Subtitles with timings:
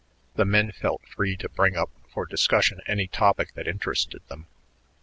[0.33, 4.47] The men felt free to bring up for discussion any topic that interested them.